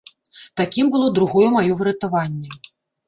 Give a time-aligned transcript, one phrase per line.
[0.61, 2.49] Такім было другое маё выратаванне.